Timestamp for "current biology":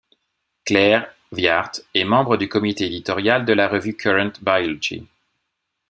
3.95-5.05